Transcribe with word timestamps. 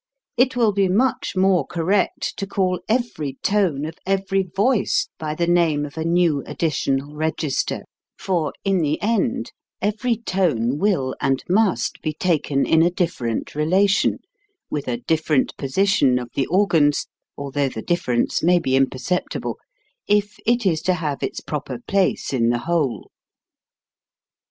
It 0.35 0.55
will 0.55 0.71
be 0.71 0.87
much 0.87 1.35
more 1.35 1.63
correct 1.63 2.33
to 2.37 2.47
call 2.47 2.79
every 2.89 3.33
tone 3.43 3.85
of 3.85 3.99
every 4.03 4.41
voice 4.41 5.09
by 5.19 5.35
the 5.35 5.45
name 5.45 5.85
of 5.85 5.95
a 5.95 6.03
new 6.03 6.41
additional 6.47 7.13
register, 7.13 7.83
for 8.17 8.51
in 8.63 8.79
the 8.81 8.99
end, 8.99 9.51
every 9.79 10.15
tone 10.17 10.79
will 10.79 11.15
and 11.21 11.43
must 11.47 12.01
be 12.01 12.13
taken 12.13 12.65
in 12.65 12.81
a 12.81 12.89
dif 12.89 13.15
ferent 13.19 13.53
relation, 13.53 14.17
with 14.71 14.87
a 14.87 14.97
different 14.97 15.55
position 15.55 16.17
of 16.17 16.31
142 16.33 16.33
HOW 16.33 16.33
TO 16.33 16.41
SING 16.41 16.49
the 16.49 16.57
organs, 16.57 17.07
although 17.37 17.69
the 17.69 17.85
difference 17.85 18.41
may 18.41 18.57
be 18.57 18.75
imperceptible, 18.75 19.59
if 20.07 20.37
it 20.47 20.65
is 20.65 20.81
to 20.81 20.95
have 20.95 21.21
its 21.21 21.41
proper 21.41 21.77
place 21.77 22.33
in 22.33 22.49
the 22.49 22.57
whole. 22.65 23.11